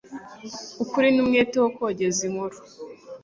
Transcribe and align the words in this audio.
ukuri 0.83 1.07
n'umwete 1.11 1.55
wo 1.63 1.69
kogeza 1.77 2.19
inkuru 2.27 2.55